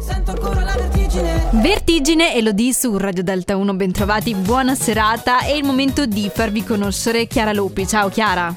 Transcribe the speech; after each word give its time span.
Sento 0.00 0.30
ancora 0.30 0.62
la 0.62 0.74
vertigine. 0.74 1.48
Vertigine 1.52 2.34
e 2.34 2.42
lo 2.42 2.52
di 2.52 2.72
su 2.72 2.96
Radio 2.96 3.22
Delta 3.22 3.56
1, 3.56 3.74
bentrovati, 3.74 4.34
buona 4.34 4.74
serata. 4.74 5.40
È 5.40 5.50
il 5.50 5.64
momento 5.64 6.06
di 6.06 6.30
farvi 6.32 6.64
conoscere 6.64 7.26
Chiara 7.26 7.52
Lupi. 7.52 7.86
Ciao 7.86 8.08
Chiara. 8.08 8.54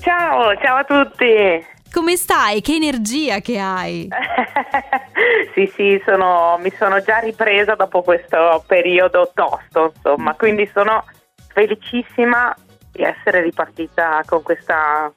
Ciao, 0.00 0.56
ciao 0.56 0.76
a 0.76 0.84
tutti. 0.84 1.78
Come 1.92 2.16
stai? 2.16 2.60
Che 2.60 2.74
energia 2.74 3.40
che 3.40 3.58
hai? 3.58 4.08
sì, 5.54 5.70
sì, 5.74 6.00
sono, 6.04 6.56
mi 6.60 6.70
sono 6.78 7.00
già 7.00 7.18
ripresa 7.18 7.74
dopo 7.74 8.02
questo 8.02 8.62
periodo 8.66 9.32
tosto, 9.34 9.92
insomma, 9.94 10.34
quindi 10.34 10.70
sono 10.72 11.04
felicissima 11.52 12.54
di 12.92 13.02
essere 13.02 13.42
ripartita 13.42 14.22
con 14.24 14.42
questa 14.42 15.12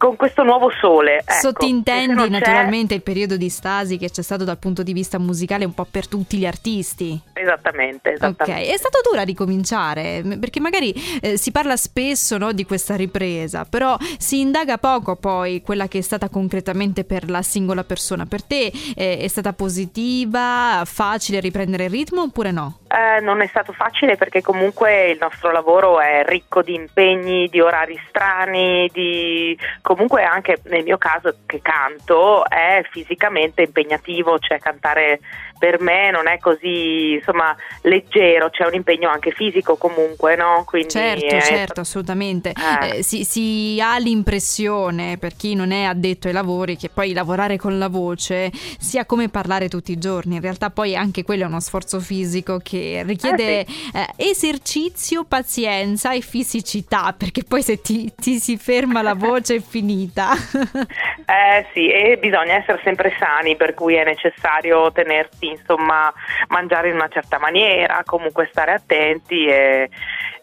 con 0.00 0.16
questo 0.16 0.44
nuovo 0.44 0.70
sole. 0.80 1.18
Ecco, 1.18 1.32
Sottintendi 1.34 2.30
naturalmente 2.30 2.94
il 2.94 3.02
periodo 3.02 3.36
di 3.36 3.50
stasi 3.50 3.98
che 3.98 4.08
c'è 4.08 4.22
stato 4.22 4.44
dal 4.44 4.56
punto 4.56 4.82
di 4.82 4.94
vista 4.94 5.18
musicale 5.18 5.66
un 5.66 5.74
po' 5.74 5.84
per 5.84 6.08
tutti 6.08 6.38
gli 6.38 6.46
artisti. 6.46 7.20
Esattamente, 7.34 8.12
esattamente. 8.12 8.70
Ok, 8.70 8.72
è 8.72 8.76
stato 8.78 9.00
dura 9.06 9.24
ricominciare 9.24 10.22
perché 10.40 10.58
magari 10.58 10.94
eh, 11.20 11.36
si 11.36 11.52
parla 11.52 11.76
spesso 11.76 12.38
no, 12.38 12.52
di 12.52 12.64
questa 12.64 12.96
ripresa, 12.96 13.66
però 13.68 13.98
si 14.16 14.40
indaga 14.40 14.78
poco 14.78 15.16
poi 15.16 15.60
quella 15.60 15.86
che 15.86 15.98
è 15.98 16.00
stata 16.00 16.30
concretamente 16.30 17.04
per 17.04 17.28
la 17.28 17.42
singola 17.42 17.84
persona. 17.84 18.24
Per 18.24 18.42
te 18.42 18.72
eh, 18.96 19.18
è 19.18 19.28
stata 19.28 19.52
positiva, 19.52 20.80
facile 20.86 21.40
riprendere 21.40 21.84
il 21.84 21.90
ritmo 21.90 22.22
oppure 22.22 22.52
no? 22.52 22.78
Eh, 22.88 23.20
non 23.20 23.42
è 23.42 23.46
stato 23.48 23.72
facile 23.72 24.16
perché 24.16 24.40
comunque 24.40 25.10
il 25.10 25.18
nostro 25.20 25.52
lavoro 25.52 26.00
è 26.00 26.24
ricco 26.24 26.62
di 26.62 26.74
impegni, 26.74 27.48
di 27.48 27.60
orari 27.60 28.00
strani, 28.08 28.88
di 28.92 29.56
comunque 29.90 30.22
anche 30.22 30.60
nel 30.66 30.84
mio 30.84 30.98
caso 30.98 31.34
che 31.46 31.60
canto 31.60 32.48
è 32.48 32.80
fisicamente 32.92 33.62
impegnativo, 33.62 34.38
cioè 34.38 34.60
cantare 34.60 35.18
per 35.58 35.78
me 35.78 36.10
non 36.10 36.26
è 36.26 36.38
così 36.38 37.14
insomma 37.18 37.54
leggero, 37.82 38.48
c'è 38.48 38.64
un 38.64 38.72
impegno 38.72 39.10
anche 39.10 39.30
fisico 39.32 39.76
comunque, 39.76 40.34
no? 40.34 40.62
Quindi 40.64 40.88
certo, 40.88 41.26
è... 41.26 41.40
certo, 41.42 41.80
assolutamente. 41.80 42.52
Eh. 42.52 42.98
Eh, 42.98 43.02
si, 43.02 43.24
si, 43.24 43.78
ha 43.82 43.98
l'impressione, 43.98 45.18
per 45.18 45.36
chi 45.36 45.54
non 45.54 45.70
è 45.72 45.82
addetto 45.82 46.28
ai 46.28 46.32
lavori, 46.32 46.76
che 46.76 46.88
poi 46.88 47.12
lavorare 47.12 47.58
con 47.58 47.76
la 47.78 47.88
voce 47.88 48.50
sia 48.78 49.04
come 49.04 49.28
parlare 49.28 49.68
tutti 49.68 49.92
i 49.92 49.98
giorni. 49.98 50.36
In 50.36 50.40
realtà 50.40 50.70
poi 50.70 50.96
anche 50.96 51.24
quello 51.24 51.42
è 51.42 51.46
uno 51.46 51.60
sforzo 51.60 52.00
fisico 52.00 52.58
che 52.62 53.02
richiede 53.04 53.60
eh 53.60 53.66
sì. 53.68 53.90
Eh, 53.92 54.30
esercizio, 54.30 55.24
pazienza 55.24 56.12
e 56.12 56.20
fisicità, 56.22 57.12
perché 57.12 57.42
poi 57.42 57.62
se 57.62 57.82
ti, 57.82 58.10
ti 58.16 58.38
si 58.38 58.56
ferma 58.56 59.02
la 59.02 59.14
voce 59.14 59.56
è 59.56 59.60
finita. 59.80 60.32
eh 61.24 61.66
sì, 61.72 61.90
e 61.90 62.18
bisogna 62.18 62.54
essere 62.54 62.80
sempre 62.84 63.14
sani, 63.18 63.56
per 63.56 63.74
cui 63.74 63.94
è 63.94 64.04
necessario 64.04 64.92
tenersi 64.92 65.46
insomma 65.46 66.12
mangiare 66.48 66.88
in 66.88 66.94
una 66.94 67.08
certa 67.08 67.38
maniera, 67.38 68.02
comunque 68.04 68.48
stare 68.52 68.72
attenti 68.72 69.46
e, 69.46 69.88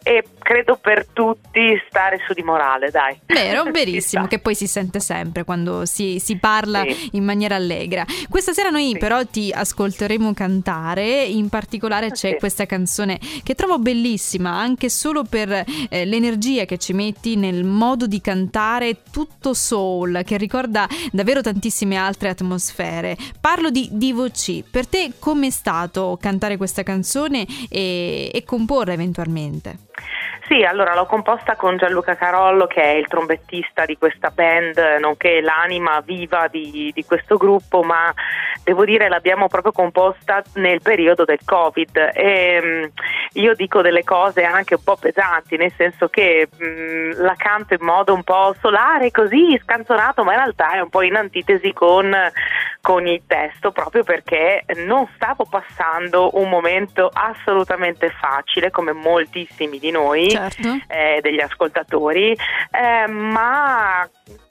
e 0.03 0.23
credo 0.39 0.77
per 0.77 1.07
tutti 1.11 1.77
stare 1.89 2.19
su 2.25 2.33
di 2.33 2.41
morale, 2.41 2.89
dai. 2.89 3.19
Vero, 3.25 3.63
verissimo, 3.71 4.27
che 4.27 4.39
poi 4.39 4.55
si 4.55 4.67
sente 4.67 4.99
sempre 4.99 5.43
quando 5.43 5.85
si, 5.85 6.19
si 6.19 6.37
parla 6.37 6.83
sì. 6.83 7.09
in 7.13 7.23
maniera 7.23 7.55
allegra. 7.55 8.05
Questa 8.29 8.53
sera 8.53 8.69
noi 8.69 8.91
sì. 8.91 8.97
però 8.97 9.25
ti 9.25 9.51
ascolteremo 9.53 10.33
cantare, 10.33 11.23
in 11.23 11.49
particolare 11.49 12.11
c'è 12.11 12.31
sì. 12.31 12.35
questa 12.37 12.65
canzone 12.65 13.19
che 13.43 13.55
trovo 13.55 13.79
bellissima, 13.79 14.51
anche 14.51 14.89
solo 14.89 15.23
per 15.23 15.51
eh, 15.89 16.05
l'energia 16.05 16.65
che 16.65 16.77
ci 16.77 16.93
metti 16.93 17.35
nel 17.35 17.63
modo 17.65 18.07
di 18.07 18.21
cantare 18.21 19.01
tutto 19.11 19.53
soul, 19.53 20.21
che 20.23 20.37
ricorda 20.37 20.87
davvero 21.11 21.41
tantissime 21.41 21.97
altre 21.97 22.29
atmosfere. 22.29 23.17
Parlo 23.41 23.69
di 23.69 23.89
Divo 23.91 24.29
C. 24.29 24.63
Per 24.69 24.87
te 24.87 25.13
com'è 25.19 25.49
stato 25.49 26.17
cantare 26.21 26.57
questa 26.57 26.83
canzone 26.83 27.45
e, 27.69 28.31
e 28.33 28.43
comporre 28.45 28.93
eventualmente? 28.93 29.85
Sì, 30.47 30.63
allora 30.63 30.95
l'ho 30.95 31.05
composta 31.05 31.57
con 31.57 31.75
Gianluca 31.75 32.15
Carollo 32.15 32.67
che 32.67 32.81
è 32.81 32.91
il 32.91 33.07
trombettista 33.07 33.83
di 33.83 33.97
questa 33.97 34.29
band, 34.29 34.77
nonché 35.01 35.41
l'anima 35.41 35.99
viva 35.99 36.47
di, 36.47 36.89
di 36.93 37.03
questo 37.03 37.35
gruppo, 37.35 37.83
ma 37.83 38.13
devo 38.63 38.85
dire 38.85 39.09
l'abbiamo 39.09 39.47
proprio 39.47 39.73
composta 39.73 40.41
nel 40.53 40.81
periodo 40.81 41.25
del 41.25 41.39
Covid. 41.43 42.11
E 42.13 42.59
um, 42.63 42.91
io 43.33 43.55
dico 43.55 43.81
delle 43.81 44.05
cose 44.05 44.45
anche 44.45 44.75
un 44.75 44.83
po' 44.85 44.95
pesanti, 44.95 45.57
nel 45.57 45.73
senso 45.75 46.07
che 46.07 46.47
um, 46.57 47.21
la 47.21 47.35
canto 47.35 47.73
in 47.73 47.83
modo 47.83 48.13
un 48.13 48.23
po' 48.23 48.55
solare, 48.61 49.11
così 49.11 49.59
scanzonato, 49.61 50.23
ma 50.23 50.31
in 50.31 50.39
realtà 50.39 50.71
è 50.71 50.79
un 50.79 50.89
po' 50.89 51.01
in 51.01 51.17
antitesi 51.17 51.73
con 51.73 52.15
con 52.81 53.07
il 53.07 53.23
testo 53.27 53.71
proprio 53.71 54.03
perché 54.03 54.63
non 54.85 55.07
stavo 55.15 55.45
passando 55.45 56.37
un 56.37 56.49
momento 56.49 57.09
assolutamente 57.11 58.09
facile 58.09 58.71
come 58.71 58.93
moltissimi 58.93 59.79
di 59.79 59.91
noi, 59.91 60.29
certo. 60.29 60.77
eh, 60.87 61.19
degli 61.21 61.41
ascoltatori, 61.41 62.31
eh, 62.31 63.07
ma 63.07 64.07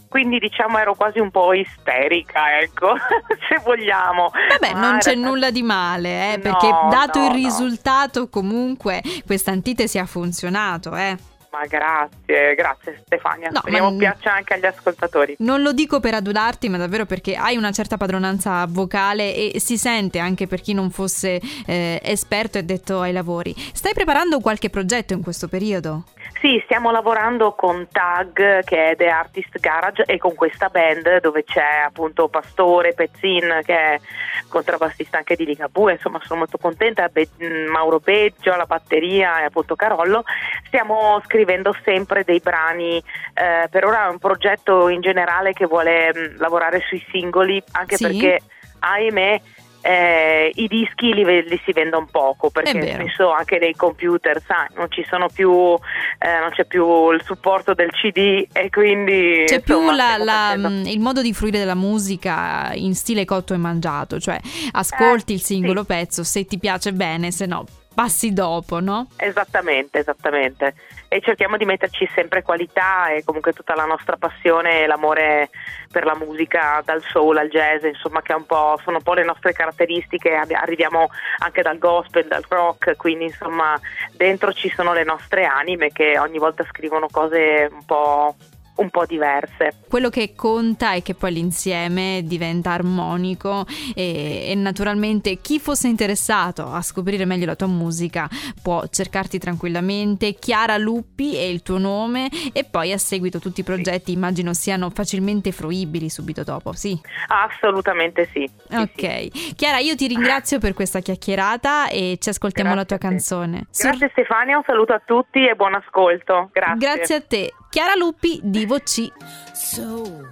quindi 0.09 0.39
diciamo 0.39 0.79
ero 0.79 0.95
quasi 0.95 1.19
un 1.19 1.31
po' 1.31 1.53
isterica, 1.53 2.59
ecco, 2.61 2.95
se 3.49 3.61
vogliamo. 3.63 4.31
Vabbè, 4.59 4.73
Ma 4.73 4.81
non 4.81 4.99
c'è 4.99 5.15
nulla 5.15 5.51
di 5.51 5.63
male, 5.63 6.35
eh, 6.35 6.39
perché 6.39 6.69
no, 6.69 6.89
dato 6.91 7.19
no, 7.19 7.27
il 7.27 7.33
risultato 7.33 8.21
no. 8.21 8.29
comunque 8.29 9.03
questa 9.27 9.51
antitesi 9.51 9.99
ha 9.99 10.07
funzionato, 10.07 10.97
eh. 10.97 11.17
Ma 11.51 11.67
grazie, 11.67 12.55
grazie 12.55 13.03
Stefania. 13.05 13.49
No, 13.51 13.61
Speriamo 13.61 13.91
ma... 13.91 13.97
piaccia 13.97 14.35
anche 14.35 14.55
agli 14.55 14.67
ascoltatori. 14.67 15.37
Non 15.39 15.63
lo 15.63 15.73
dico 15.73 16.01
per 16.01 16.15
adunarti, 16.15 16.69
ma 16.69 16.77
davvero 16.77 17.07
perché 17.07 17.35
hai 17.35 17.57
una 17.57 17.73
certa 17.73 17.97
padronanza 17.97 18.67
vocale 18.69 19.53
e 19.53 19.61
si 19.61 19.79
sente 19.79 20.19
anche 20.19 20.47
per 20.47 20.61
chi 20.61 20.75
non 20.75 20.91
fosse 20.91 21.41
eh, 21.67 22.01
esperto 22.03 22.59
e 22.59 22.65
detto 22.65 23.01
ai 23.01 23.13
lavori. 23.13 23.55
Stai 23.73 23.95
preparando 23.95 24.41
qualche 24.41 24.71
progetto 24.71 25.13
in 25.13 25.23
questo 25.23 25.49
periodo? 25.49 26.05
Sì, 26.47 26.63
stiamo 26.65 26.93
lavorando 26.93 27.57
con 27.57 27.89
Tag 27.91 28.63
che 28.63 28.91
è 28.91 28.95
The 28.95 29.09
Artist 29.09 29.59
Garage 29.59 30.05
e 30.05 30.17
con 30.17 30.37
questa 30.37 30.69
band 30.69 31.21
dove 31.21 31.43
c'è 31.43 31.83
appunto 31.85 32.29
Pastore, 32.29 32.95
Pezzin 32.95 33.63
che 33.65 33.75
è 33.75 34.01
contrabbassista 34.47 35.17
anche 35.17 35.35
di 35.35 35.45
Ligabue, 35.45 35.95
insomma 35.95 36.21
sono 36.23 36.39
molto 36.39 36.57
contenta, 36.57 37.09
Be- 37.09 37.31
Mauro 37.69 37.99
Beggio 37.99 38.53
alla 38.53 38.65
batteria 38.65 39.41
e 39.41 39.47
appunto 39.47 39.75
Carollo. 39.75 40.23
Stiamo 40.67 41.21
scrivendo 41.25 41.75
sempre 41.83 42.23
dei 42.23 42.39
brani, 42.39 42.99
eh, 42.99 43.67
per 43.69 43.85
ora 43.85 44.07
è 44.07 44.11
un 44.11 44.19
progetto 44.19 44.89
in 44.89 45.01
generale 45.01 45.53
che 45.53 45.67
vuole 45.67 46.13
mh, 46.15 46.39
lavorare 46.39 46.81
sui 46.87 47.05
singoli 47.11 47.61
anche 47.73 47.97
sì? 47.97 48.05
perché 48.05 48.41
ahimè 48.79 49.41
eh, 49.87 50.51
i 50.53 50.67
dischi 50.67 51.15
li, 51.15 51.25
li, 51.25 51.61
si 51.65 51.71
vendono 51.71 52.09
poco 52.11 52.51
perché 52.51 52.95
spesso 52.95 53.31
anche 53.31 53.59
nei 53.61 53.75
computer 53.77 54.43
sai, 54.45 54.67
non 54.75 54.91
ci 54.91 55.07
sono 55.09 55.29
più 55.33 55.53
eh, 55.53 56.41
non 56.41 56.51
c'è 56.51 56.65
più 56.65 57.13
il 57.13 57.23
supporto 57.25 57.73
del 57.73 57.93
CD 57.93 58.49
e 58.53 58.69
quindi 58.69 59.45
c'è 59.47 59.63
insomma, 59.65 59.91
più 59.91 59.97
la, 59.97 60.17
la, 60.17 60.57
mm, 60.57 60.87
il 60.87 60.99
modo 60.99 61.23
di 61.23 61.33
fruire 61.33 61.59
della 61.59 61.77
musica 61.77 62.73
in 62.75 62.97
stile 62.97 63.25
cotto 63.25 63.55
e 63.55 63.59
mangiato 63.59 64.19
cioè 64.19 64.41
ascolti 64.73 65.31
eh, 65.31 65.37
il 65.37 65.41
singolo 65.41 65.83
sì. 65.83 65.87
pezzo 65.87 66.25
se 66.25 66.45
ti 66.47 66.59
piace 66.59 66.93
bene 66.93 67.31
se 67.31 67.47
no 67.47 67.65
passi 67.97 68.35
dopo, 68.35 68.79
no? 68.79 69.09
Esattamente, 69.17 70.01
esattamente. 70.01 70.75
E 71.09 71.23
cerchiamo 71.23 71.57
di 71.57 71.65
metterci 71.65 72.07
sempre 72.15 72.43
qualità 72.43 73.09
e 73.09 73.25
comunque 73.25 73.55
tutta 73.55 73.75
la 73.75 73.87
nostra 73.87 74.19
passione 74.19 74.83
e 74.83 74.87
l'amore 74.87 75.49
per 75.91 76.05
la 76.05 76.15
musica, 76.15 76.83
dal 76.85 77.03
soul 77.03 77.39
al 77.39 77.49
jazz, 77.49 77.85
insomma, 77.85 78.21
che 78.21 78.35
un 78.35 78.45
sono 78.45 78.99
un 78.99 79.03
po' 79.03 79.15
le 79.15 79.25
nostre 79.25 79.55
caratteristiche, 79.55 80.35
arriviamo 80.35 81.09
anche 81.39 81.63
dal 81.63 81.79
gospel, 81.79 82.27
dal 82.27 82.45
rock, 82.47 82.97
quindi 82.97 83.25
insomma 83.25 83.81
dentro 84.13 84.53
ci 84.53 84.71
sono 84.77 84.93
le 84.93 85.05
nostre 85.05 85.47
anime 85.47 85.91
che 85.91 86.19
ogni 86.19 86.39
volta 86.39 86.67
scrivono 86.69 87.07
cose 87.11 87.67
un 87.73 87.85
po' 87.87 88.35
un 88.77 88.91
po' 88.91 89.07
diverse. 89.07 89.75
Quello 89.89 90.09
che 90.09 90.35
conta 90.35 90.93
è 90.93 91.03
che 91.03 91.15
poi 91.15 91.33
l'insieme 91.33 92.23
diventa 92.25 92.73
armonico 92.73 93.67
e, 93.95 94.47
e, 94.49 94.55
naturalmente 94.55 95.37
chi 95.37 95.59
fosse 95.59 95.89
interessato 95.89 96.71
a 96.71 96.83
scoprire 96.83 97.25
meglio 97.25 97.47
la 97.47 97.55
tua 97.55 97.67
musica 97.67 98.29
può 98.63 98.87
cercarti 98.89 99.39
tranquillamente. 99.39 100.35
Chiara 100.35 100.77
Luppi 100.77 101.37
è 101.37 101.43
il 101.43 101.63
tuo 101.63 101.79
nome 101.79 102.29
e 102.53 102.65
poi 102.65 102.93
a 102.93 102.99
seguito 102.99 103.39
tutti 103.39 103.61
i 103.61 103.65
progetti 103.65 104.13
immagino 104.13 104.53
siano 104.53 104.91
facilmente 104.91 105.53
fruibili 105.53 106.09
subito 106.09 106.43
dopo, 106.43 106.73
sì? 106.73 106.99
Assolutamente 107.29 108.29
sì. 108.33 108.49
ok. 108.71 109.31
Sì. 109.33 109.55
Chiara, 109.57 109.79
io 109.79 109.95
ti 109.95 110.07
ringrazio 110.07 110.59
per 110.59 110.75
questa 110.75 111.01
chiacchierata 111.01 111.89
e 111.89 112.19
ci 112.21 112.29
ascoltiamo 112.29 112.75
Grazie 112.75 112.91
la 112.91 112.99
tua 112.99 113.09
canzone. 113.09 113.67
Grazie 113.77 114.09
Stefania, 114.11 114.57
un 114.57 114.65
saluto 114.67 114.93
a 114.93 115.01
tutti 115.05 115.47
e 115.47 115.55
buon 115.55 115.75
ascolto. 115.75 116.51
Grazie. 116.53 116.77
Grazie 116.77 117.15
a 117.15 117.21
te. 117.21 117.53
Chiara 117.77 117.95
Luppi, 117.95 118.41
Divo 118.43 118.81
C. 118.89 119.13
So, 119.53 120.25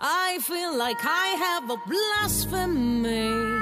I 0.00 0.40
feel 0.40 0.76
like 0.76 0.98
I 1.04 1.36
have 1.38 1.70
a 1.70 1.76
blasphemy. 1.86 3.57